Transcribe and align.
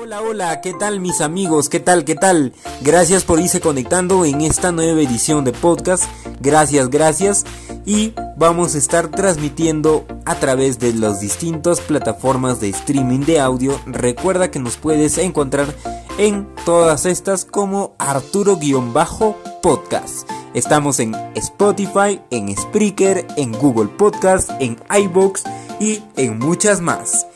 Hola, 0.00 0.22
hola, 0.22 0.60
¿qué 0.60 0.74
tal 0.74 1.00
mis 1.00 1.20
amigos? 1.20 1.68
¿Qué 1.68 1.80
tal? 1.80 2.04
¿Qué 2.04 2.14
tal? 2.14 2.52
Gracias 2.82 3.24
por 3.24 3.40
irse 3.40 3.60
conectando 3.60 4.24
en 4.24 4.42
esta 4.42 4.70
nueva 4.70 5.00
edición 5.00 5.44
de 5.44 5.50
podcast. 5.50 6.04
Gracias, 6.40 6.88
gracias. 6.88 7.44
Y 7.84 8.12
vamos 8.36 8.76
a 8.76 8.78
estar 8.78 9.08
transmitiendo 9.08 10.06
a 10.24 10.36
través 10.36 10.78
de 10.78 10.92
las 10.92 11.20
distintas 11.20 11.80
plataformas 11.80 12.60
de 12.60 12.68
streaming 12.68 13.20
de 13.20 13.40
audio. 13.40 13.80
Recuerda 13.86 14.52
que 14.52 14.60
nos 14.60 14.76
puedes 14.76 15.18
encontrar 15.18 15.74
en 16.16 16.46
todas 16.64 17.04
estas 17.04 17.44
como 17.44 17.96
Arturo-podcast. 17.98 20.30
Estamos 20.54 21.00
en 21.00 21.16
Spotify, 21.34 22.20
en 22.30 22.56
Spreaker, 22.56 23.26
en 23.36 23.50
Google 23.50 23.88
Podcast, 23.88 24.48
en 24.60 24.78
iBox 24.96 25.42
y 25.80 26.04
en 26.16 26.38
muchas 26.38 26.80
más. 26.80 27.26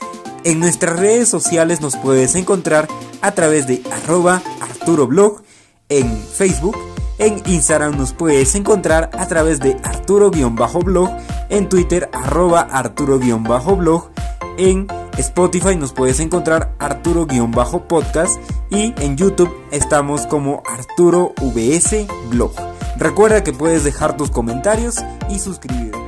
En 0.44 0.58
nuestras 0.58 0.98
redes 0.98 1.28
sociales 1.28 1.80
nos 1.80 1.96
puedes 1.96 2.34
encontrar 2.34 2.88
a 3.20 3.30
través 3.30 3.68
de 3.68 3.80
arroba 3.92 4.42
arturoblog 4.60 5.42
en 5.88 6.18
Facebook. 6.18 6.76
En 7.18 7.40
Instagram 7.46 7.96
nos 7.96 8.12
puedes 8.12 8.56
encontrar 8.56 9.10
a 9.12 9.28
través 9.28 9.60
de 9.60 9.76
arturo-blog. 9.84 11.10
En 11.48 11.68
Twitter 11.68 12.10
arroba 12.12 12.60
arturo-blog. 12.60 14.10
En 14.58 14.88
Spotify 15.16 15.76
nos 15.76 15.92
puedes 15.92 16.18
encontrar 16.18 16.74
arturo-podcast. 16.80 18.40
Y 18.70 18.94
en 18.98 19.16
YouTube 19.16 19.54
estamos 19.70 20.26
como 20.26 20.64
Arturo 20.66 21.34
VS 21.40 22.08
Blog. 22.30 22.52
Recuerda 22.96 23.44
que 23.44 23.52
puedes 23.52 23.84
dejar 23.84 24.16
tus 24.16 24.30
comentarios 24.30 24.96
y 25.30 25.38
suscribirte. 25.38 26.01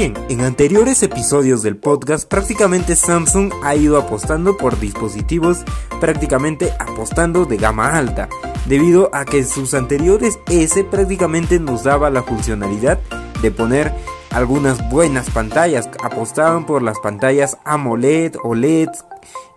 Bien, 0.00 0.14
en 0.30 0.40
anteriores 0.40 1.02
episodios 1.02 1.62
del 1.62 1.76
podcast 1.76 2.26
prácticamente 2.26 2.96
Samsung 2.96 3.52
ha 3.62 3.76
ido 3.76 3.98
apostando 3.98 4.56
por 4.56 4.80
dispositivos 4.80 5.58
prácticamente 6.00 6.72
apostando 6.78 7.44
de 7.44 7.58
gama 7.58 7.98
alta, 7.98 8.30
debido 8.64 9.14
a 9.14 9.26
que 9.26 9.44
sus 9.44 9.74
anteriores 9.74 10.38
S 10.48 10.82
prácticamente 10.84 11.60
nos 11.60 11.84
daba 11.84 12.08
la 12.08 12.22
funcionalidad 12.22 12.98
de 13.42 13.50
poner 13.50 13.92
algunas 14.30 14.88
buenas 14.90 15.30
pantallas, 15.30 15.88
apostaban 16.02 16.66
por 16.66 16.82
las 16.82 16.98
pantallas 17.00 17.58
AMOLED, 17.64 18.36
OLED, 18.42 18.90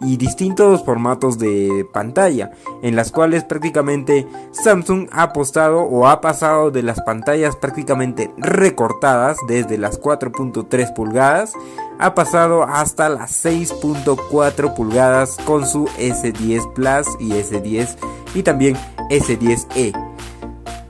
y 0.02 0.17
distintos 0.17 0.83
formatos 0.83 1.39
de 1.39 1.88
pantalla, 1.91 2.52
en 2.81 2.95
las 2.95 3.11
cuales 3.11 3.44
prácticamente 3.44 4.27
Samsung 4.51 5.07
ha 5.11 5.23
apostado 5.23 5.81
o 5.81 6.07
ha 6.07 6.21
pasado 6.21 6.71
de 6.71 6.83
las 6.83 7.01
pantallas 7.01 7.55
prácticamente 7.55 8.31
recortadas 8.38 9.38
desde 9.47 9.77
las 9.77 9.99
4.3 10.01 10.94
pulgadas, 10.94 11.53
ha 11.99 12.16
pasado 12.16 12.63
hasta 12.63 13.09
las 13.09 13.45
6.4 13.45 14.73
pulgadas 14.73 15.38
con 15.45 15.66
su 15.66 15.85
S10 15.97 16.73
Plus 16.73 17.07
y 17.19 17.31
S10 17.31 17.95
y 18.35 18.44
también 18.44 18.75
S10e. 19.09 20.12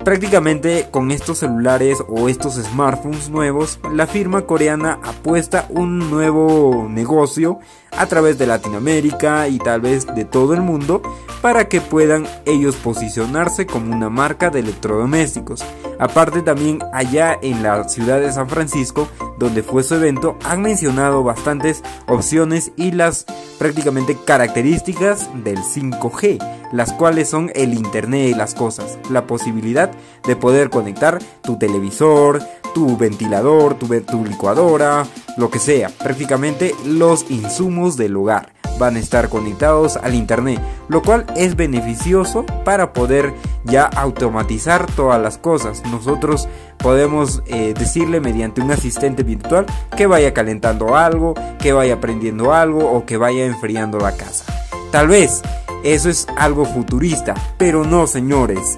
Prácticamente 0.03 0.87
con 0.91 1.11
estos 1.11 1.37
celulares 1.37 2.03
o 2.09 2.27
estos 2.27 2.55
smartphones 2.55 3.29
nuevos, 3.29 3.79
la 3.93 4.05
firma 4.05 4.41
coreana 4.41 4.99
apuesta 5.01 5.65
un 5.69 6.09
nuevo 6.11 6.87
negocio 6.89 7.59
a 7.91 8.05
través 8.07 8.37
de 8.37 8.45
Latinoamérica 8.45 9.47
y 9.47 9.59
tal 9.59 9.79
vez 9.79 10.05
de 10.13 10.25
todo 10.25 10.53
el 10.53 10.61
mundo 10.61 11.01
para 11.43 11.67
que 11.67 11.81
puedan 11.81 12.25
ellos 12.45 12.77
posicionarse 12.77 13.65
como 13.65 13.93
una 13.93 14.09
marca 14.09 14.49
de 14.49 14.61
electrodomésticos. 14.61 15.61
Aparte 15.99 16.41
también 16.41 16.79
allá 16.93 17.37
en 17.41 17.61
la 17.61 17.89
ciudad 17.89 18.21
de 18.21 18.31
San 18.31 18.47
Francisco, 18.47 19.09
donde 19.37 19.61
fue 19.61 19.83
su 19.83 19.95
evento, 19.95 20.37
han 20.45 20.61
mencionado 20.61 21.21
bastantes 21.21 21.83
opciones 22.07 22.71
y 22.77 22.93
las 22.93 23.25
prácticamente 23.59 24.17
características 24.23 25.29
del 25.43 25.57
5G, 25.57 26.71
las 26.71 26.93
cuales 26.93 27.29
son 27.29 27.51
el 27.55 27.73
Internet 27.73 28.29
de 28.29 28.37
las 28.37 28.55
cosas, 28.55 28.97
la 29.09 29.27
posibilidad 29.27 29.91
de 30.25 30.37
poder 30.37 30.69
conectar 30.69 31.19
tu 31.41 31.57
televisor, 31.57 32.41
tu 32.73 32.95
ventilador, 32.95 33.73
tu, 33.73 33.87
tu 34.03 34.23
licuadora, 34.23 35.05
lo 35.35 35.51
que 35.51 35.59
sea, 35.59 35.89
prácticamente 35.89 36.73
los 36.85 37.29
insumos 37.29 37.97
del 37.97 38.15
hogar 38.15 38.52
van 38.83 38.97
a 38.97 38.99
estar 38.99 39.29
conectados 39.29 39.95
al 39.95 40.13
internet, 40.13 40.59
lo 40.89 41.01
cual 41.01 41.25
es 41.37 41.55
beneficioso 41.55 42.45
para 42.65 42.91
poder 42.91 43.33
ya 43.63 43.85
automatizar 43.85 44.87
todas 44.91 45.21
las 45.21 45.37
cosas. 45.37 45.83
Nosotros 45.89 46.49
podemos 46.79 47.43
eh, 47.45 47.73
decirle 47.79 48.19
mediante 48.19 48.59
un 48.59 48.71
asistente 48.71 49.23
virtual 49.23 49.65
que 49.95 50.05
vaya 50.05 50.33
calentando 50.33 50.97
algo, 50.97 51.33
que 51.59 51.71
vaya 51.71 52.01
prendiendo 52.01 52.53
algo 52.53 52.91
o 52.91 53.05
que 53.05 53.15
vaya 53.15 53.45
enfriando 53.45 53.99
la 53.99 54.17
casa. 54.17 54.43
Tal 54.91 55.07
vez 55.07 55.41
eso 55.85 56.09
es 56.09 56.27
algo 56.35 56.65
futurista, 56.65 57.35
pero 57.57 57.85
no 57.85 58.05
señores. 58.05 58.77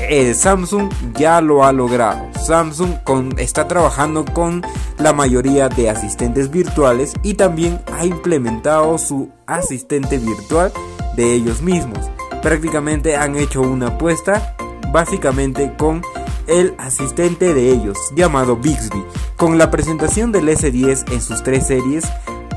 Eh, 0.00 0.34
Samsung 0.34 0.90
ya 1.14 1.40
lo 1.40 1.64
ha 1.64 1.72
logrado. 1.72 2.26
Samsung 2.44 2.94
está 3.38 3.68
trabajando 3.68 4.24
con 4.24 4.62
la 4.98 5.12
mayoría 5.12 5.68
de 5.68 5.90
asistentes 5.90 6.50
virtuales 6.50 7.12
y 7.22 7.34
también 7.34 7.80
ha 7.92 8.04
implementado 8.04 8.98
su 8.98 9.30
asistente 9.46 10.18
virtual 10.18 10.72
de 11.16 11.34
ellos 11.34 11.62
mismos. 11.62 12.10
Prácticamente 12.42 13.16
han 13.16 13.36
hecho 13.36 13.60
una 13.60 13.88
apuesta 13.88 14.56
básicamente 14.92 15.72
con 15.76 16.02
el 16.46 16.74
asistente 16.78 17.54
de 17.54 17.70
ellos 17.70 17.96
llamado 18.14 18.56
Bixby. 18.56 19.04
Con 19.36 19.58
la 19.58 19.70
presentación 19.70 20.32
del 20.32 20.48
S10 20.48 21.12
en 21.12 21.20
sus 21.20 21.42
tres 21.42 21.66
series, 21.66 22.04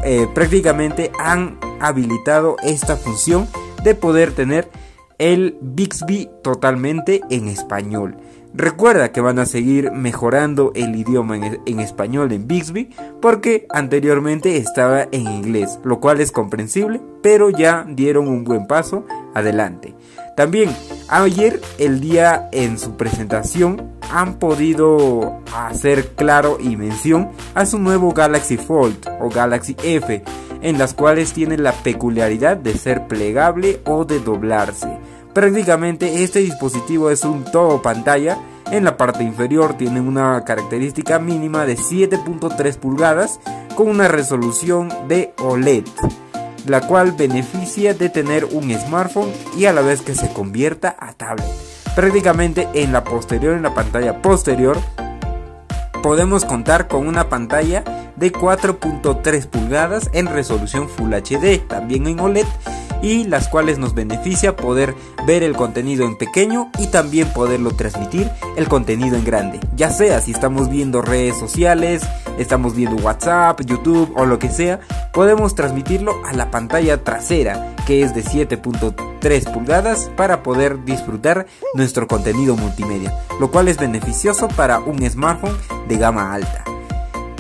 eh, 0.04 0.28
prácticamente 0.34 1.12
han 1.20 1.58
habilitado 1.80 2.58
esta 2.64 2.98
función 2.98 3.48
de 3.84 3.96
poder 3.96 4.34
tener 4.34 4.70
el 5.18 5.58
Bixby 5.62 6.30
totalmente 6.42 7.22
en 7.30 7.48
español. 7.48 8.18
Recuerda 8.56 9.12
que 9.12 9.20
van 9.20 9.40
a 9.40 9.48
seguir 9.48 9.92
mejorando 9.92 10.74
el 10.76 10.96
idioma 10.96 11.38
en, 11.38 11.80
español 11.80 12.32
en 12.32 12.48
Bixby 12.48 12.90
porque 13.20 13.66
anteriormente 13.72 14.58
estaba 14.58 15.08
en 15.12 15.28
inglés, 15.28 15.80
lo 15.84 16.00
cual 16.00 16.22
es 16.22 16.32
comprensible, 16.32 17.02
pero 17.24 17.50
ya 17.50 17.84
dieron 17.90 18.28
un 18.28 18.44
buen 18.44 18.68
paso 18.68 19.08
adelante. 19.34 19.96
También 20.38 20.70
ayer 21.08 21.60
el 21.80 22.00
día 22.00 22.48
en 22.52 22.78
su 22.78 22.96
presentación 22.96 23.92
han 24.12 24.36
podido 24.36 25.42
hacer 25.56 26.10
claro 26.10 26.58
y 26.60 26.78
mención 26.78 27.32
a 27.56 27.66
su 27.66 27.80
nuevo 27.80 28.12
Galaxy 28.12 28.58
Fold 28.58 29.08
o 29.20 29.30
Galaxy 29.30 29.76
F, 29.82 30.24
en 30.62 30.78
las 30.78 30.94
cuales 30.94 31.34
tiene 31.34 31.58
la 31.58 31.72
peculiaridad 31.72 32.58
de 32.58 32.78
ser 32.78 33.08
plegable 33.08 33.82
o 33.86 34.06
de 34.06 34.20
doblarse. 34.20 34.90
Prácticamente 35.34 36.24
este 36.24 36.40
dispositivo 36.40 37.10
es 37.10 37.24
un 37.24 37.44
todo 37.44 37.82
pantalla. 37.82 38.38
En 38.72 38.84
la 38.84 38.98
parte 38.98 39.24
inferior 39.24 39.76
tiene 39.76 40.00
una 40.00 40.44
característica 40.46 41.18
mínima 41.20 41.66
de 41.66 41.76
7.3 41.76 42.78
pulgadas 42.78 43.40
con 43.76 43.88
una 43.90 44.08
resolución 44.08 44.90
de 45.08 45.34
OLED, 45.40 45.86
la 46.68 46.82
cual 46.82 47.14
beneficia 47.14 47.96
de 47.96 48.10
tener 48.10 48.46
un 48.46 48.72
smartphone 48.78 49.32
y 49.58 49.66
a 49.66 49.74
la 49.74 49.82
vez 49.82 50.02
que 50.02 50.14
se 50.14 50.32
convierta 50.32 50.96
a 51.00 51.14
tablet. 51.14 51.46
Prácticamente 51.96 52.68
en 52.74 52.94
la 52.94 53.04
posterior, 53.04 53.56
en 53.56 53.64
la 53.64 53.74
pantalla 53.74 54.22
posterior, 54.22 54.78
podemos 56.04 56.46
contar 56.46 56.88
con 56.88 57.08
una 57.08 57.30
pantalla 57.30 57.84
de 58.16 58.32
4.3 58.32 59.48
pulgadas 59.48 60.10
en 60.14 60.28
resolución 60.28 60.88
Full 60.90 61.14
HD, 61.14 61.60
también 61.68 62.06
en 62.08 62.20
OLED 62.20 62.46
y 63.04 63.26
las 63.26 63.50
cuales 63.50 63.78
nos 63.78 63.94
beneficia 63.94 64.56
poder 64.56 64.96
ver 65.28 65.44
el 65.44 65.56
contenido 65.56 66.08
en 66.08 66.18
pequeño 66.18 66.72
y 66.80 66.88
también 66.88 67.32
poderlo 67.34 67.76
transmitir 67.76 68.32
el 68.56 68.68
contenido 68.68 69.16
en 69.16 69.26
grande. 69.26 69.60
Ya 69.76 69.92
sea 69.92 70.22
si 70.22 70.32
estamos 70.32 70.70
viendo 70.70 71.04
redes 71.04 71.38
sociales, 71.38 72.02
estamos 72.40 72.76
viendo 72.76 72.96
WhatsApp, 73.04 73.62
YouTube 73.62 74.12
o 74.16 74.26
lo 74.26 74.40
que 74.40 74.50
sea, 74.50 74.80
podemos 75.12 75.54
transmitirlo 75.54 76.14
a 76.26 76.34
la 76.34 76.50
pantalla 76.50 77.04
trasera 77.04 77.76
que 77.86 78.02
es 78.02 78.16
de 78.16 78.24
7.3 78.24 79.54
pulgadas 79.54 80.10
para 80.16 80.42
poder 80.42 80.86
disfrutar 80.86 81.48
nuestro 81.74 82.08
contenido 82.08 82.56
multimedia, 82.56 83.14
lo 83.40 83.52
cual 83.52 83.68
es 83.68 83.78
beneficioso 83.78 84.48
para 84.48 84.80
un 84.80 85.08
smartphone 85.10 85.58
de 85.88 85.98
gama 85.98 86.34
alta. 86.34 86.63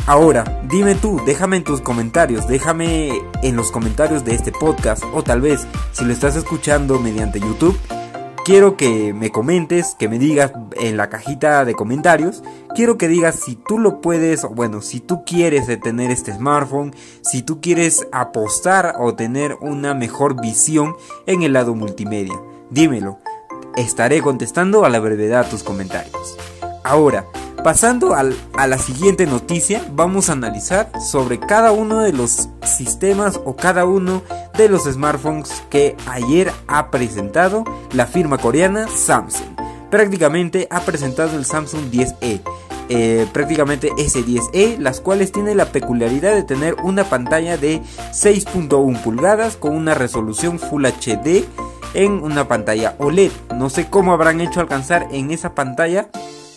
Ahora, 0.06 0.62
dime 0.70 0.96
tú, 0.96 1.22
déjame 1.26 1.56
en 1.58 1.64
tus 1.64 1.80
comentarios, 1.80 2.46
déjame 2.46 3.22
en 3.42 3.56
los 3.56 3.72
comentarios 3.72 4.26
de 4.26 4.36
este 4.36 4.52
podcast 4.52 5.02
o 5.14 5.24
tal 5.24 5.40
vez 5.40 5.66
si 5.94 6.04
lo 6.04 6.12
estás 6.12 6.36
escuchando 6.36 7.00
mediante 7.00 7.40
YouTube, 7.40 7.80
quiero 8.44 8.76
que 8.76 9.14
me 9.14 9.30
comentes, 9.30 9.96
que 9.98 10.10
me 10.10 10.20
digas 10.20 10.52
en 10.76 10.98
la 10.98 11.10
cajita 11.10 11.64
de 11.64 11.74
comentarios, 11.74 12.44
quiero 12.76 12.98
que 12.98 13.08
digas 13.08 13.40
si 13.46 13.56
tú 13.56 13.80
lo 13.80 14.02
puedes, 14.02 14.44
bueno, 14.44 14.82
si 14.82 15.00
tú 15.00 15.24
quieres 15.24 15.68
tener 15.80 16.12
este 16.12 16.34
smartphone, 16.34 16.94
si 17.22 17.42
tú 17.42 17.62
quieres 17.62 18.06
apostar 18.12 18.96
o 19.00 19.16
tener 19.16 19.56
una 19.62 19.94
mejor 19.94 20.42
visión 20.42 20.98
en 21.28 21.44
el 21.44 21.54
lado 21.54 21.76
multimedia. 21.76 22.38
Dímelo, 22.70 23.20
estaré 23.78 24.22
contestando 24.22 24.84
a 24.84 24.90
la 24.90 25.00
brevedad 25.00 25.50
tus 25.50 25.64
comentarios. 25.64 26.38
Ahora, 26.84 27.26
Pasando 27.64 28.14
a 28.14 28.68
la 28.68 28.78
siguiente 28.78 29.26
noticia, 29.26 29.86
vamos 29.94 30.30
a 30.30 30.34
analizar 30.34 30.92
sobre 31.00 31.40
cada 31.40 31.72
uno 31.72 32.02
de 32.02 32.12
los 32.12 32.50
sistemas 32.66 33.40
o 33.46 33.56
cada 33.56 33.86
uno 33.86 34.22
de 34.58 34.68
los 34.68 34.84
smartphones 34.84 35.64
que 35.70 35.96
ayer 36.06 36.52
ha 36.68 36.92
presentado 36.92 37.64
la 37.94 38.06
firma 38.06 38.38
coreana 38.38 38.90
Samsung. 38.90 39.48
Prácticamente 39.90 40.68
ha 40.72 40.82
presentado 40.82 41.38
el 41.38 41.46
Samsung 41.46 41.90
10e. 41.90 42.42
Eh, 42.90 43.28
prácticamente 43.32 43.92
S10e, 43.92 44.78
las 44.78 45.00
cuales 45.00 45.32
tienen 45.32 45.56
la 45.56 45.68
peculiaridad 45.68 46.36
de 46.36 46.44
tener 46.44 46.76
una 46.84 47.06
pantalla 47.06 47.56
de 47.56 47.82
6.1 48.12 49.02
pulgadas 49.02 49.56
con 49.56 49.74
una 49.74 49.94
resolución 49.94 50.60
Full 50.60 50.86
HD 50.86 51.46
en 51.94 52.12
una 52.12 52.46
pantalla 52.50 52.96
OLED. 53.00 53.32
No 53.56 53.70
sé 53.70 53.90
cómo 53.90 54.12
habrán 54.12 54.42
hecho 54.42 54.60
alcanzar 54.60 55.08
en 55.12 55.32
esa 55.32 55.56
pantalla 55.56 56.10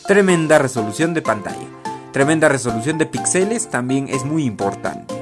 Tremenda 0.07 0.59
resolución 0.59 1.15
de 1.15 1.23
pantalla. 1.23 1.67
Tremenda 2.13 2.49
resolución 2.49 2.97
de 2.97 3.07
píxeles 3.07 3.69
también 3.69 4.09
es 4.09 4.25
muy 4.25 4.45
importante. 4.45 5.15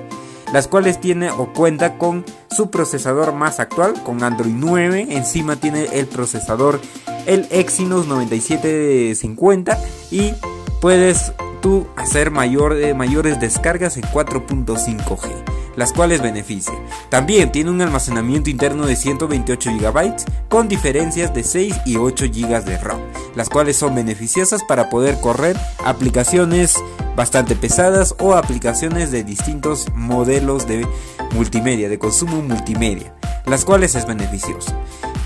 Las 0.52 0.68
cuales 0.68 1.00
tiene 1.00 1.30
o 1.30 1.54
cuenta 1.54 1.96
con 1.96 2.22
su 2.50 2.70
procesador 2.70 3.32
más 3.32 3.60
actual, 3.60 3.94
con 4.04 4.22
Android 4.22 4.52
9. 4.54 5.06
Encima 5.08 5.56
tiene 5.56 5.86
el 5.94 6.06
procesador 6.06 6.80
el 7.24 7.48
Exynos 7.50 8.06
9750 8.06 9.78
y 10.10 10.34
puedes 10.82 11.32
tú 11.62 11.86
hacer 11.96 12.28
eh, 12.28 12.94
mayores 12.94 13.40
descargas 13.40 13.96
en 13.96 14.02
4.5G 14.02 15.63
las 15.76 15.92
cuales 15.92 16.22
benefician. 16.22 16.76
También 17.08 17.52
tiene 17.52 17.70
un 17.70 17.80
almacenamiento 17.80 18.50
interno 18.50 18.86
de 18.86 18.96
128 18.96 19.70
GB 19.78 20.14
con 20.48 20.68
diferencias 20.68 21.34
de 21.34 21.42
6 21.42 21.74
y 21.86 21.96
8 21.96 22.26
GB 22.26 22.64
de 22.64 22.78
RAM, 22.78 23.00
las 23.34 23.48
cuales 23.48 23.76
son 23.76 23.94
beneficiosas 23.94 24.62
para 24.64 24.90
poder 24.90 25.20
correr 25.20 25.56
aplicaciones 25.84 26.76
bastante 27.16 27.54
pesadas 27.54 28.14
o 28.18 28.34
aplicaciones 28.34 29.10
de 29.10 29.24
distintos 29.24 29.86
modelos 29.94 30.66
de 30.66 30.86
multimedia, 31.34 31.88
de 31.88 31.98
consumo 31.98 32.42
multimedia, 32.42 33.14
las 33.46 33.64
cuales 33.64 33.94
es 33.94 34.06
beneficioso. 34.06 34.74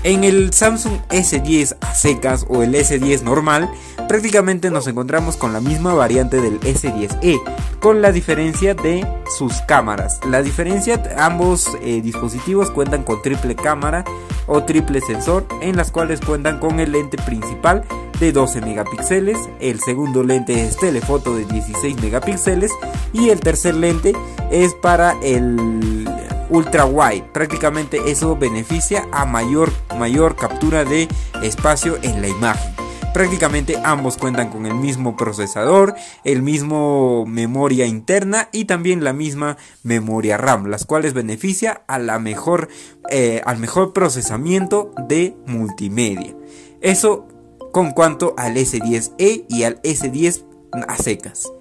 En 0.03 0.23
el 0.23 0.53
Samsung 0.53 0.93
S10 1.09 1.75
a 1.81 1.93
secas 1.93 2.45
o 2.47 2.63
el 2.63 2.73
S10 2.73 3.21
normal, 3.21 3.69
prácticamente 4.07 4.71
nos 4.71 4.87
encontramos 4.87 5.35
con 5.35 5.51
la 5.51 5.59
misma 5.59 5.93
variante 5.93 6.39
del 6.39 6.59
S10e, 6.61 7.41
con 7.81 8.01
la 8.01 8.13
diferencia 8.13 8.73
de 8.73 9.05
sus 9.37 9.61
cámaras. 9.61 10.21
La 10.25 10.41
diferencia, 10.41 11.03
ambos 11.17 11.67
eh, 11.81 12.01
dispositivos 12.01 12.71
cuentan 12.71 13.03
con 13.03 13.21
triple 13.21 13.55
cámara 13.55 14.05
o 14.47 14.63
triple 14.63 15.01
sensor, 15.01 15.45
en 15.61 15.75
las 15.75 15.91
cuales 15.91 16.21
cuentan 16.21 16.59
con 16.59 16.79
el 16.79 16.93
lente 16.93 17.17
principal 17.17 17.83
de 18.21 18.31
12 18.31 18.61
megapíxeles, 18.61 19.37
el 19.59 19.79
segundo 19.79 20.23
lente 20.23 20.65
es 20.65 20.75
telefoto 20.77 21.35
de 21.35 21.45
16 21.45 22.01
megapíxeles 22.01 22.71
y 23.13 23.29
el 23.29 23.39
tercer 23.39 23.75
lente 23.75 24.13
es 24.51 24.73
para 24.73 25.15
el 25.21 26.07
ultra 26.49 26.85
wide. 26.85 27.23
Prácticamente 27.33 28.11
eso 28.11 28.35
beneficia 28.35 29.07
a 29.11 29.25
mayor, 29.25 29.71
mayor 29.97 30.35
captura 30.35 30.85
de 30.85 31.07
espacio 31.41 31.97
en 32.01 32.21
la 32.21 32.27
imagen. 32.27 32.73
Prácticamente 33.13 33.75
ambos 33.83 34.17
cuentan 34.17 34.49
con 34.49 34.67
el 34.67 34.75
mismo 34.75 35.17
procesador, 35.17 35.95
el 36.23 36.43
mismo 36.43 37.25
memoria 37.25 37.87
interna 37.87 38.49
y 38.51 38.65
también 38.65 39.03
la 39.03 39.13
misma 39.13 39.57
memoria 39.81 40.37
RAM, 40.37 40.67
las 40.67 40.85
cuales 40.85 41.13
beneficia 41.13 41.81
a 41.87 41.97
la 41.97 42.19
mejor, 42.19 42.69
eh, 43.09 43.41
al 43.45 43.57
mejor 43.57 43.93
procesamiento 43.93 44.91
de 45.07 45.35
multimedia. 45.47 46.35
Eso 46.81 47.27
con 47.71 47.91
cuanto 47.91 48.35
al 48.37 48.55
S10e 48.57 49.45
y 49.49 49.63
al 49.63 49.81
S10 49.81 50.45
a 50.87 50.97
secas. 50.97 51.51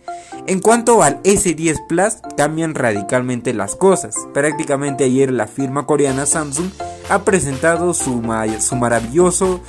En 0.49 0.61
cuanto 0.61 1.03
al 1.03 1.23
S10 1.25 1.87
Plus, 1.89 2.17
cambian 2.35 2.75
radicalmente 2.75 3.53
las 3.53 3.77
cosas. 3.77 4.15
Prácticamente 4.33 5.05
ayer 5.05 5.31
la 5.31 5.47
firma 5.47 5.85
coreana 5.85 6.25
Samsung 6.25 6.71
ha 7.11 7.23
presentado 7.23 7.93
su, 7.93 8.23
su 8.59 8.77
maravilloso 8.77 9.61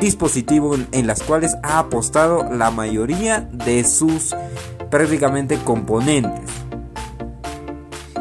dispositivo 0.00 0.74
en 0.90 1.06
las 1.06 1.22
cuales 1.22 1.54
ha 1.62 1.80
apostado 1.80 2.50
la 2.50 2.70
mayoría 2.70 3.46
de 3.52 3.84
sus 3.84 4.34
prácticamente 4.90 5.58
componentes. 5.58 6.50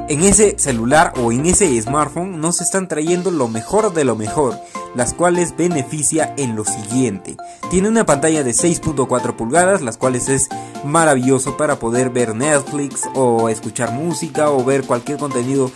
En 0.09 0.25
ese 0.25 0.59
celular 0.59 1.13
o 1.15 1.31
en 1.31 1.45
ese 1.45 1.81
smartphone 1.81 2.41
nos 2.41 2.59
están 2.59 2.89
trayendo 2.89 3.31
lo 3.31 3.47
mejor 3.47 3.93
de 3.93 4.03
lo 4.03 4.17
mejor 4.17 4.59
las 4.95 5.13
cuales 5.13 5.55
beneficia 5.55 6.33
en 6.37 6.55
lo 6.55 6.65
siguiente. 6.65 7.37
Tiene 7.69 7.89
una 7.89 8.05
pantalla 8.05 8.43
de 8.43 8.51
6.4 8.51 9.35
pulgadas, 9.35 9.81
las 9.81 9.97
cuales 9.97 10.29
es 10.29 10.49
maravilloso 10.83 11.57
para 11.57 11.77
poder 11.77 12.09
ver 12.09 12.35
Netflix 12.35 13.09
o 13.13 13.49
escuchar 13.49 13.91
música 13.91 14.49
o 14.49 14.63
ver 14.63 14.83
cualquier 14.83 15.17
contenido 15.17 15.71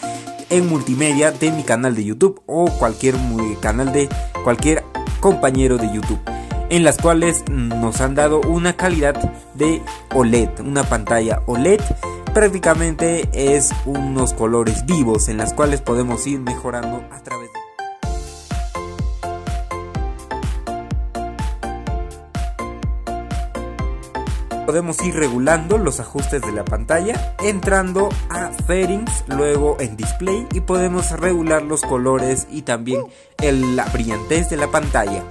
en 0.50 0.68
multimedia 0.68 1.32
de 1.32 1.52
mi 1.52 1.64
canal 1.64 1.96
de 1.96 2.06
YouTube 2.06 2.42
o 2.46 2.66
cualquier 2.78 3.16
canal 3.62 3.92
de 3.92 4.10
cualquier 4.44 4.84
compañero 5.20 5.78
de 5.78 5.92
YouTube 5.92 6.20
en 6.70 6.84
las 6.84 6.98
cuales 6.98 7.44
nos 7.50 8.02
han 8.02 8.16
dado 8.16 8.42
una 8.42 8.76
calidad 8.76 9.16
de 9.54 9.82
OLED, 10.14 10.60
una 10.60 10.84
pantalla 10.84 11.42
OLED 11.46 11.82
prácticamente 12.34 13.30
es 13.34 13.72
unos 13.86 14.34
colores 14.34 14.86
vivos 14.86 15.30
en 15.30 15.38
las 15.38 15.54
cuales 15.54 15.80
podemos 15.80 16.28
ir 16.28 16.42
mejorando 16.42 17.02
a 17.12 17.24
través 17.24 17.52
de 17.54 17.65
podemos 24.76 25.02
ir 25.06 25.16
regulando 25.16 25.78
los 25.78 26.02
ajustes 26.02 26.42
de 26.42 26.52
la 26.52 26.66
pantalla 26.66 27.34
entrando 27.42 28.10
a 28.30 28.52
settings, 28.68 29.24
luego 29.28 29.78
en 29.80 29.96
display 29.96 30.46
y 30.52 30.60
podemos 30.60 31.12
regular 31.12 31.62
los 31.62 31.80
colores 31.80 32.46
y 32.52 32.64
también 32.64 33.02
la 33.40 33.86
brillantez 33.86 34.50
de 34.50 34.58
la 34.58 34.68
pantalla. 34.68 35.24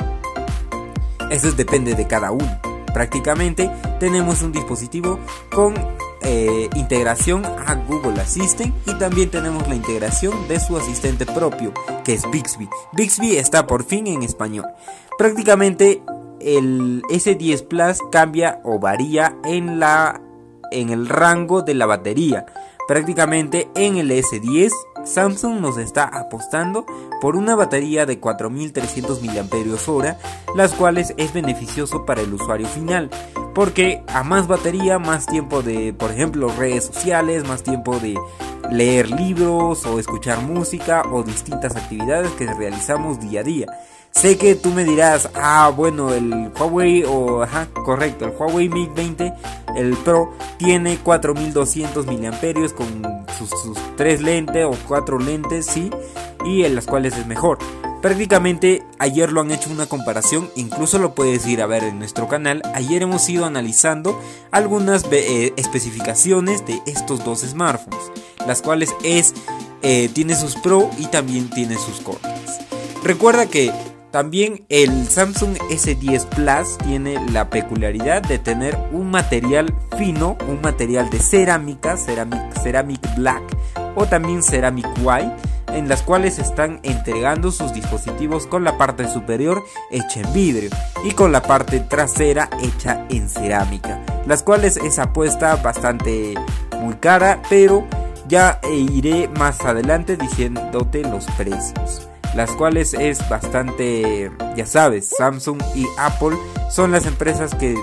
Eso 1.29 1.53
depende 1.53 1.95
de 1.95 2.07
cada 2.07 2.31
uno. 2.31 2.59
Prácticamente 2.95 3.71
tenemos 4.01 4.41
un 4.41 4.53
dispositivo 4.53 5.19
con 5.55 5.75
eh, 6.23 6.71
integración 6.75 7.45
a 7.45 7.75
Google 7.87 8.23
Assistant 8.23 8.75
y 8.89 8.95
también 8.95 9.31
tenemos 9.31 9.69
la 9.69 9.75
integración 9.75 10.49
de 10.49 10.59
su 10.59 10.75
asistente 10.79 11.27
propio 11.27 11.75
que 12.03 12.15
es 12.15 12.23
Bixby. 12.31 12.67
Bixby 12.95 13.37
está 13.37 13.67
por 13.67 13.85
fin 13.85 14.07
en 14.07 14.23
español. 14.23 14.65
Prácticamente 15.19 16.03
el 16.45 17.03
S10 17.09 17.67
Plus 17.67 17.99
cambia 18.13 18.61
o 18.65 18.79
varía 18.79 19.37
en, 19.45 19.81
la, 19.81 20.21
en 20.71 20.91
el 20.91 21.09
rango 21.09 21.63
de 21.63 21.75
la 21.75 21.87
batería. 21.87 22.47
Prácticamente 22.87 23.71
en 23.75 23.97
el 23.97 24.11
S10 24.11 24.71
Samsung 25.05 25.61
nos 25.61 25.79
está 25.79 26.05
apostando 26.05 26.87
por 27.21 27.37
una 27.37 27.55
batería 27.55 28.07
de 28.07 28.19
4300 28.19 29.23
mAh, 29.23 30.19
las 30.55 30.73
cuales 30.75 31.15
es 31.17 31.33
beneficioso 31.33 32.05
para 32.05 32.23
el 32.23 32.33
usuario 32.33 32.67
final, 32.67 33.11
porque 33.55 34.03
a 34.09 34.23
más 34.23 34.47
batería, 34.47 34.99
más 34.99 35.27
tiempo 35.27 35.63
de, 35.63 35.93
por 35.93 36.11
ejemplo, 36.11 36.49
redes 36.59 36.85
sociales, 36.85 37.47
más 37.47 37.63
tiempo 37.63 37.99
de 37.99 38.19
leer 38.71 39.11
libros 39.11 39.85
o 39.87 39.99
escuchar 39.99 40.43
música 40.43 41.03
o 41.11 41.23
distintas 41.23 41.77
actividades 41.77 42.31
que 42.33 42.53
realizamos 42.53 43.21
día 43.21 43.41
a 43.41 43.45
día. 43.45 43.67
Sé 44.15 44.39
que 44.39 44.55
tú 44.55 44.71
me 44.71 44.85
dirás, 44.85 45.29
ah, 45.35 45.71
bueno, 45.75 46.15
el 46.15 46.51
Huawei, 46.59 47.05
o, 47.05 47.43
ajá, 47.43 47.67
correcto, 47.85 48.25
el 48.25 48.31
Huawei 48.31 48.69
Mate 48.69 48.93
20, 48.95 49.35
el 49.77 49.97
Pro, 49.99 50.33
tiene 50.57 50.97
4200 50.99 52.07
miliamperios 52.07 52.73
con 52.73 52.87
sus, 53.37 53.51
sus 53.51 53.79
tres 53.97 54.23
lentes 54.23 54.65
o 54.65 54.73
cuatro 54.89 55.19
lentes, 55.19 55.67
sí, 55.67 55.91
y 56.45 56.65
en 56.65 56.75
las 56.75 56.87
cuales 56.87 57.17
es 57.19 57.27
mejor. 57.27 57.59
Prácticamente 58.05 58.83
ayer 58.99 59.33
lo 59.33 59.41
han 59.41 59.51
hecho 59.51 59.71
una 59.71 59.87
comparación, 59.87 60.51
incluso 60.57 60.99
lo 60.99 61.15
puedes 61.15 61.47
ir 61.47 61.63
a 61.63 61.67
ver 61.67 61.85
en 61.85 61.99
nuestro 61.99 62.29
canal. 62.29 62.61
Ayer 62.75 63.03
hemos 63.03 63.27
ido 63.31 63.47
analizando 63.47 64.21
algunas 64.51 65.07
eh, 65.11 65.55
especificaciones 65.57 66.67
de 66.67 66.83
estos 66.87 67.25
dos 67.25 67.41
smartphones, 67.41 68.13
las 68.47 68.61
cuales 68.61 68.95
es 69.03 69.33
eh, 69.81 70.11
tiene 70.13 70.37
sus 70.37 70.55
pro 70.55 70.91
y 70.99 71.07
también 71.07 71.49
tiene 71.49 71.77
sus 71.79 72.01
cortes. 72.01 72.59
Recuerda 73.03 73.47
que 73.47 73.73
también 74.15 74.65
el 74.69 75.09
Samsung 75.09 75.57
S10 75.71 76.27
Plus 76.27 76.79
tiene 76.87 77.19
la 77.33 77.51
peculiaridad 77.51 78.23
de 78.23 78.39
tener 78.39 78.79
un 78.93 79.11
material 79.11 79.75
fino, 79.99 80.39
un 80.47 80.61
material 80.61 81.11
de 81.11 81.19
cerámica, 81.19 81.97
ceramic, 81.97 83.01
black 83.17 83.43
o 83.97 84.07
también 84.07 84.45
ceramic 84.45 84.87
white, 85.03 85.35
en 85.73 85.89
las 85.89 86.03
cuales 86.03 86.39
están 86.39 86.79
entregando 86.85 87.51
sus 87.51 87.75
dispositivos 87.75 88.47
con 88.47 88.63
la 88.63 88.79
parte 88.79 89.09
superior 89.09 89.65
hecha 89.91 90.21
en 90.21 90.33
vidrio 90.33 90.71
y 91.05 91.11
con 91.11 91.33
la 91.33 91.43
parte 91.43 91.81
trasera 91.81 92.49
hecha 92.63 93.05
en 93.11 93.29
cerámica, 93.29 94.01
las 94.29 94.45
cuales 94.45 94.77
es 94.77 95.01
apuesta 95.01 95.57
bastante 95.57 96.35
muy 96.81 96.95
cara, 96.95 97.43
pero 97.51 97.85
ya 98.29 98.61
iré 98.73 99.27
más 99.27 99.61
adelante 99.63 100.17
diciéndote 100.17 101.03
los 101.03 101.27
precios 101.37 102.09
las 102.35 102.51
cuales 102.53 102.95
es 102.95 103.29
bastante, 103.29 104.31
ya 104.57 104.65
sabes, 104.67 105.11
Samsung 105.17 105.61
y 105.75 105.87
Apple 105.99 106.37
son 106.71 106.93
las 106.93 107.07
empresas 107.07 107.55
que 107.55 107.75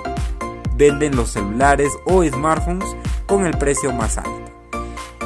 venden 0.75 1.15
los 1.15 1.29
celulares 1.31 1.91
o 2.05 2.23
smartphones 2.23 2.95
con 3.27 3.45
el 3.45 3.55
precio 3.57 3.93
más 3.93 4.17
alto. 4.17 4.31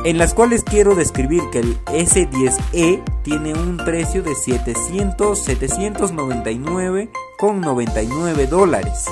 En 0.03 0.17
las 0.19 0.33
cuales 0.35 0.63
quiero 0.63 0.93
describir 0.93 1.41
que 1.51 1.61
el 1.61 1.79
S10e 1.85 3.01
tiene 3.23 3.53
un 3.53 3.77
precio 3.77 4.21
de 4.21 4.35
700, 4.35 5.47
799,99 5.47 8.47
dólares. 8.47 9.05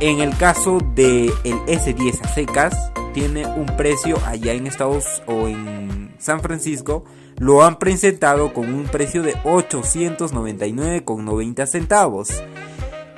En 0.00 0.18
el 0.20 0.36
caso 0.36 0.78
del 0.94 1.30
el 1.44 1.58
S10 1.66 2.22
a 2.22 2.28
secas, 2.28 2.90
tiene 3.12 3.46
un 3.46 3.66
precio 3.76 4.18
allá 4.26 4.52
en 4.52 4.66
Estados 4.66 5.22
o 5.26 5.46
en 5.46 6.12
San 6.18 6.40
Francisco, 6.40 7.04
lo 7.40 7.64
han 7.64 7.76
presentado 7.78 8.52
con 8.52 8.72
un 8.72 8.84
precio 8.84 9.22
de 9.22 9.34
899,90 9.34 11.66
centavos. 11.66 12.30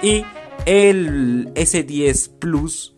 Y 0.00 0.24
el 0.64 1.52
S10 1.54 2.30
Plus 2.38 2.94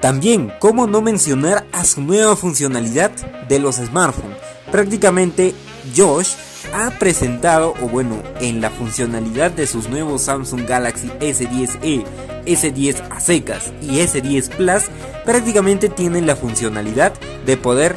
También, 0.00 0.50
¿cómo 0.58 0.86
no 0.86 1.02
mencionar 1.02 1.66
a 1.72 1.84
su 1.84 2.00
nueva 2.00 2.34
funcionalidad 2.34 3.10
de 3.48 3.58
los 3.58 3.76
smartphones? 3.76 4.38
Prácticamente 4.72 5.54
Josh 5.94 6.30
ha 6.72 6.90
presentado, 6.98 7.74
o 7.82 7.88
bueno, 7.88 8.22
en 8.40 8.62
la 8.62 8.70
funcionalidad 8.70 9.50
de 9.50 9.66
sus 9.66 9.90
nuevos 9.90 10.22
Samsung 10.22 10.66
Galaxy 10.66 11.08
S10e, 11.20 12.04
S10 12.46 13.02
a 13.10 13.20
secas 13.20 13.72
y 13.82 13.98
S10 13.98 14.48
Plus, 14.56 14.84
prácticamente 15.26 15.88
tienen 15.88 16.26
la 16.26 16.36
funcionalidad 16.36 17.12
de 17.44 17.56
poder 17.58 17.94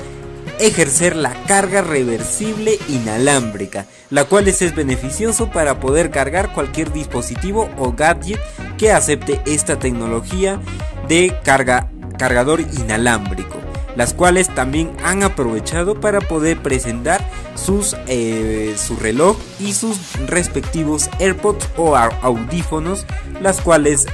ejercer 0.65 1.15
la 1.15 1.33
carga 1.43 1.81
reversible 1.81 2.79
inalámbrica, 2.87 3.85
la 4.09 4.25
cual 4.25 4.47
es 4.47 4.73
beneficioso 4.73 5.49
para 5.51 5.79
poder 5.79 6.09
cargar 6.09 6.53
cualquier 6.53 6.93
dispositivo 6.93 7.69
o 7.77 7.91
gadget 7.91 8.39
que 8.77 8.91
acepte 8.91 9.41
esta 9.45 9.77
tecnología 9.77 10.59
de 11.07 11.35
carga 11.43 11.89
cargador 12.17 12.61
inalámbrico, 12.61 13.57
las 13.97 14.13
cuales 14.13 14.47
también 14.55 14.91
han 15.03 15.23
aprovechado 15.23 15.99
para 15.99 16.21
poder 16.21 16.61
presentar 16.61 17.27
sus, 17.55 17.97
eh, 18.07 18.75
su 18.77 18.95
reloj 18.95 19.37
y 19.59 19.73
sus 19.73 19.97
respectivos 20.27 21.09
AirPods 21.19 21.67
o 21.75 21.97
audífonos, 21.97 23.05
las 23.41 23.59
cuales 23.59 24.05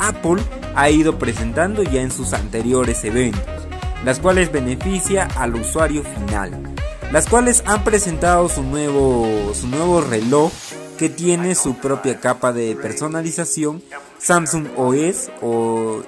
Apple 0.00 0.42
ha 0.74 0.90
ido 0.90 1.18
presentando 1.18 1.82
ya 1.82 2.02
en 2.02 2.10
sus 2.10 2.32
anteriores 2.32 3.04
eventos, 3.04 3.55
las 4.06 4.20
cuales 4.20 4.52
beneficia 4.52 5.28
al 5.34 5.56
usuario 5.56 6.04
final, 6.04 6.52
las 7.10 7.28
cuales 7.28 7.64
han 7.66 7.82
presentado 7.82 8.48
su 8.48 8.62
nuevo, 8.62 9.52
su 9.52 9.66
nuevo 9.66 10.00
reloj 10.00 10.52
que 10.96 11.08
tiene 11.08 11.56
su 11.56 11.74
propia 11.74 12.20
capa 12.20 12.52
de 12.52 12.76
personalización 12.76 13.82
Samsung 14.18 14.68
OS 14.76 15.32
o 15.42 16.04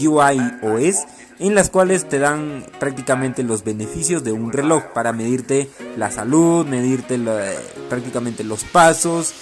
UI 0.00 0.38
OS 0.62 1.06
en 1.40 1.56
las 1.56 1.70
cuales 1.70 2.08
te 2.08 2.20
dan 2.20 2.64
prácticamente 2.78 3.42
los 3.42 3.64
beneficios 3.64 4.22
de 4.22 4.30
un 4.30 4.52
reloj 4.52 4.84
para 4.94 5.12
medirte 5.12 5.68
la 5.96 6.12
salud, 6.12 6.64
medirte 6.64 7.18
prácticamente 7.88 8.44
los 8.44 8.62
pasos, 8.62 9.34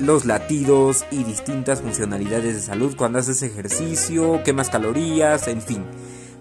los 0.00 0.24
latidos 0.24 1.04
y 1.12 1.22
distintas 1.22 1.82
funcionalidades 1.82 2.56
de 2.56 2.62
salud 2.62 2.96
cuando 2.96 3.20
haces 3.20 3.42
ejercicio, 3.42 4.42
quemas 4.42 4.70
calorías, 4.70 5.46
en 5.46 5.62
fin. 5.62 5.84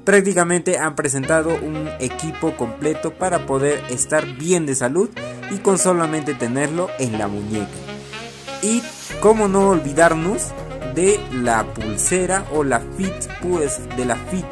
Prácticamente 0.08 0.78
han 0.78 0.96
presentado 0.96 1.50
un 1.50 1.90
equipo 2.00 2.56
completo 2.56 3.12
para 3.12 3.46
poder 3.46 3.84
estar 3.90 4.26
bien 4.38 4.66
de 4.66 4.74
salud 4.74 5.10
y 5.52 5.58
con 5.58 5.78
solamente 5.78 6.34
tenerlo 6.34 6.90
en 6.98 7.18
la 7.18 7.28
muñeca. 7.28 7.68
Y 8.62 8.82
cómo 9.20 9.50
no 9.50 9.68
olvidarnos 9.68 10.54
de 10.96 11.20
la 11.34 11.66
pulsera 11.74 12.46
o 12.54 12.64
la 12.64 12.80
Fit, 12.80 13.12
pues 13.42 13.82
de 13.98 14.06
la 14.06 14.16
Fit, 14.16 14.46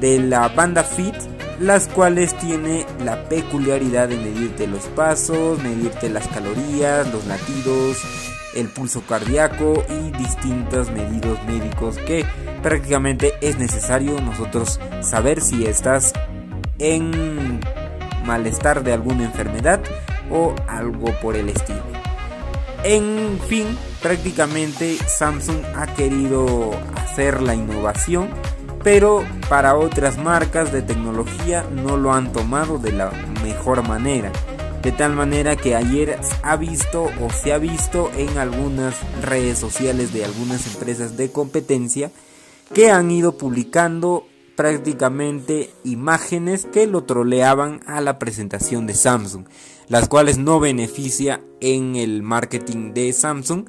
de 0.00 0.18
la 0.18 0.48
banda 0.48 0.82
Fit, 0.82 1.14
las 1.60 1.86
cuales 1.86 2.36
tiene 2.38 2.86
la 3.04 3.28
peculiaridad 3.28 4.08
de 4.08 4.16
medirte 4.16 4.66
los 4.66 4.82
pasos, 4.96 5.62
medirte 5.62 6.10
las 6.10 6.26
calorías, 6.26 7.06
los 7.12 7.24
latidos, 7.26 7.98
el 8.56 8.66
pulso 8.66 9.02
cardíaco 9.02 9.84
y 9.88 10.10
distintos 10.18 10.90
medidos 10.90 11.38
médicos 11.44 11.98
que 11.98 12.24
prácticamente 12.62 13.34
es 13.40 13.58
necesario 13.58 14.20
nosotros 14.20 14.80
saber 15.02 15.40
si 15.40 15.66
estás 15.66 16.12
en 16.78 17.60
malestar 18.24 18.84
de 18.84 18.92
alguna 18.92 19.24
enfermedad 19.24 19.80
o 20.30 20.54
algo 20.68 21.12
por 21.20 21.36
el 21.36 21.48
estilo. 21.48 21.82
En 22.82 23.38
fin, 23.46 23.76
prácticamente 24.02 24.96
Samsung 24.96 25.62
ha 25.76 25.86
querido 25.94 26.70
hacer 26.96 27.42
la 27.42 27.54
innovación, 27.54 28.30
pero 28.82 29.22
para 29.50 29.76
otras 29.76 30.16
marcas 30.16 30.72
de 30.72 30.80
tecnología 30.80 31.66
no 31.70 31.98
lo 31.98 32.12
han 32.12 32.32
tomado 32.32 32.78
de 32.78 32.92
la 32.92 33.10
mejor 33.42 33.86
manera. 33.86 34.32
De 34.82 34.92
tal 34.92 35.14
manera 35.14 35.56
que 35.56 35.76
ayer 35.76 36.18
ha 36.42 36.56
visto 36.56 37.10
o 37.20 37.30
se 37.30 37.52
ha 37.52 37.58
visto 37.58 38.10
en 38.16 38.38
algunas 38.38 38.94
redes 39.22 39.58
sociales 39.58 40.14
de 40.14 40.24
algunas 40.24 40.66
empresas 40.66 41.18
de 41.18 41.30
competencia 41.30 42.10
que 42.74 42.90
han 42.90 43.10
ido 43.10 43.36
publicando 43.36 44.26
prácticamente 44.56 45.70
imágenes 45.84 46.66
que 46.66 46.86
lo 46.86 47.04
troleaban 47.04 47.80
a 47.86 48.00
la 48.00 48.18
presentación 48.18 48.86
de 48.86 48.94
Samsung, 48.94 49.46
las 49.88 50.08
cuales 50.08 50.38
no 50.38 50.60
beneficia 50.60 51.40
en 51.60 51.96
el 51.96 52.22
marketing 52.22 52.92
de 52.92 53.12
Samsung. 53.12 53.66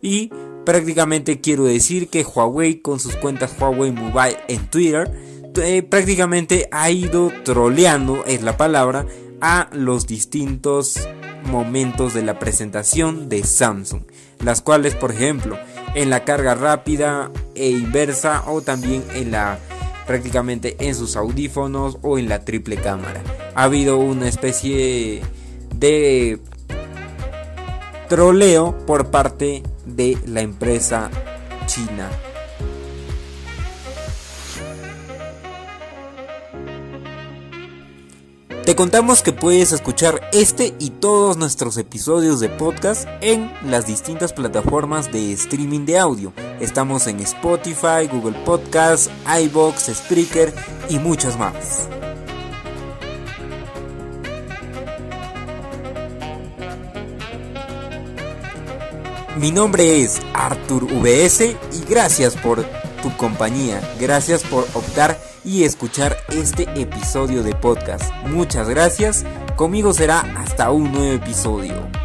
Y 0.00 0.30
prácticamente 0.64 1.40
quiero 1.40 1.64
decir 1.64 2.08
que 2.08 2.24
Huawei 2.24 2.80
con 2.80 3.00
sus 3.00 3.16
cuentas 3.16 3.54
Huawei 3.58 3.92
Mobile 3.92 4.38
en 4.48 4.66
Twitter 4.68 5.10
eh, 5.56 5.82
prácticamente 5.82 6.68
ha 6.72 6.90
ido 6.90 7.32
troleando, 7.44 8.24
es 8.24 8.42
la 8.42 8.56
palabra, 8.56 9.06
a 9.40 9.68
los 9.72 10.06
distintos 10.06 11.08
momentos 11.44 12.14
de 12.14 12.22
la 12.22 12.38
presentación 12.38 13.28
de 13.28 13.42
Samsung, 13.42 14.02
las 14.38 14.62
cuales 14.62 14.94
por 14.94 15.12
ejemplo 15.12 15.58
en 15.94 16.10
la 16.10 16.24
carga 16.24 16.54
rápida 16.54 17.30
e 17.54 17.70
inversa 17.70 18.44
o 18.46 18.62
también 18.62 19.04
en 19.14 19.30
la 19.30 19.58
prácticamente 20.06 20.76
en 20.80 20.94
sus 20.94 21.16
audífonos 21.16 21.98
o 22.02 22.18
en 22.18 22.28
la 22.28 22.44
triple 22.44 22.76
cámara. 22.76 23.22
Ha 23.54 23.64
habido 23.64 23.98
una 23.98 24.28
especie 24.28 25.22
de 25.74 26.40
troleo 28.08 28.76
por 28.86 29.10
parte 29.10 29.62
de 29.86 30.18
la 30.26 30.40
empresa 30.40 31.10
china. 31.66 32.08
Te 38.70 38.76
contamos 38.76 39.24
que 39.24 39.32
puedes 39.32 39.72
escuchar 39.72 40.20
este 40.32 40.76
y 40.78 40.90
todos 40.90 41.36
nuestros 41.36 41.76
episodios 41.76 42.38
de 42.38 42.48
podcast 42.48 43.08
en 43.20 43.50
las 43.64 43.88
distintas 43.88 44.32
plataformas 44.32 45.10
de 45.10 45.32
streaming 45.32 45.86
de 45.86 45.98
audio. 45.98 46.32
Estamos 46.60 47.08
en 47.08 47.18
Spotify, 47.18 48.06
Google 48.08 48.38
Podcasts, 48.44 49.10
iBox, 49.42 49.90
Spreaker 49.92 50.54
y 50.88 51.00
muchas 51.00 51.36
más. 51.36 51.88
Mi 59.36 59.50
nombre 59.50 60.00
es 60.00 60.22
Artur 60.32 60.84
VS 60.84 61.40
y 61.40 61.84
gracias 61.88 62.36
por 62.36 62.64
tu 63.02 63.16
compañía. 63.16 63.80
Gracias 63.98 64.44
por 64.44 64.62
optar 64.74 65.29
y 65.44 65.64
escuchar 65.64 66.16
este 66.28 66.64
episodio 66.80 67.42
de 67.42 67.54
podcast. 67.54 68.12
Muchas 68.26 68.68
gracias. 68.68 69.24
Conmigo 69.56 69.92
será 69.92 70.20
hasta 70.38 70.70
un 70.70 70.92
nuevo 70.92 71.12
episodio. 71.12 71.99